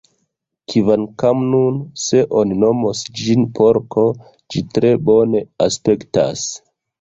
Kvankam 0.71 1.43
nun, 1.49 1.75
se 2.03 2.21
oni 2.43 2.57
nomos 2.63 3.03
ĝin 3.19 3.45
porko, 3.59 4.07
ĝi 4.55 4.65
tre 4.79 4.93
bone 5.11 5.45
aspektas. 5.69 6.49